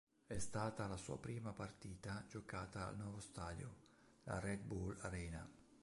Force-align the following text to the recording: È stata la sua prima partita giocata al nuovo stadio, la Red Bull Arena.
È 0.25 0.39
stata 0.39 0.87
la 0.87 0.97
sua 0.97 1.19
prima 1.19 1.51
partita 1.53 2.25
giocata 2.27 2.87
al 2.87 2.97
nuovo 2.97 3.19
stadio, 3.19 3.71
la 4.23 4.39
Red 4.39 4.61
Bull 4.63 4.97
Arena. 5.01 5.47